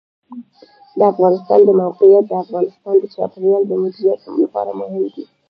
د 0.97 0.99
افغانستان 1.11 1.59
د 1.65 1.69
موقعیت 1.81 2.23
د 2.27 2.33
افغانستان 2.43 2.95
د 2.99 3.05
چاپیریال 3.15 3.63
د 3.67 3.71
مدیریت 3.81 4.19
لپاره 4.43 4.71
مهم 4.81 5.03
دي. 5.13 5.23